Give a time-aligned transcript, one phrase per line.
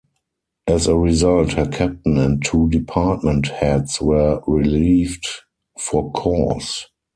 [0.65, 5.27] As a result, her captain and two department heads were relieved
[5.79, 6.87] for cause.